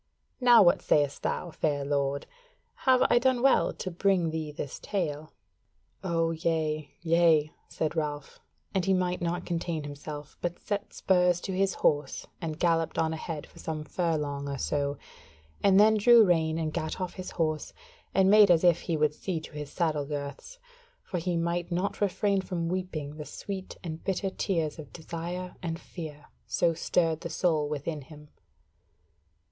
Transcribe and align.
Now 0.39 0.63
what 0.63 0.81
sayest 0.81 1.21
thou, 1.21 1.51
fair 1.51 1.85
lord? 1.85 2.25
Have 2.87 3.03
I 3.11 3.19
done 3.19 3.43
well 3.43 3.71
to 3.73 3.91
bring 3.91 4.31
thee 4.31 4.51
this 4.51 4.79
tale?" 4.79 5.31
"O 6.03 6.31
yea, 6.31 6.89
yea," 7.01 7.53
said 7.67 7.95
Ralph, 7.95 8.39
and 8.73 8.83
he 8.83 8.95
might 8.95 9.21
not 9.21 9.45
contain 9.45 9.83
himself; 9.83 10.39
but 10.41 10.57
set 10.57 10.91
spurs 10.91 11.39
to 11.41 11.51
his 11.55 11.75
horse 11.75 12.25
and 12.41 12.57
galloped 12.57 12.97
on 12.97 13.13
ahead 13.13 13.45
for 13.45 13.59
some 13.59 13.83
furlong 13.83 14.49
or 14.49 14.57
so: 14.57 14.97
and 15.61 15.79
then 15.79 15.97
drew 15.97 16.25
rein 16.25 16.57
and 16.57 16.73
gat 16.73 16.99
off 16.99 17.13
his 17.13 17.29
horse, 17.29 17.71
and 18.11 18.27
made 18.27 18.49
as 18.49 18.63
if 18.63 18.81
he 18.81 18.97
would 18.97 19.13
see 19.13 19.39
to 19.39 19.51
his 19.51 19.71
saddle 19.71 20.07
girths, 20.07 20.57
for 21.03 21.19
he 21.19 21.37
might 21.37 21.71
not 21.71 22.01
refrain 22.01 22.41
from 22.41 22.69
weeping 22.69 23.17
the 23.17 23.25
sweet 23.25 23.77
and 23.83 24.03
bitter 24.03 24.31
tears 24.31 24.79
of 24.79 24.91
desire 24.93 25.57
and 25.61 25.79
fear, 25.79 26.25
so 26.47 26.73
stirred 26.73 27.21
the 27.21 27.29
soul 27.29 27.69
within 27.69 28.01
him. 28.01 28.29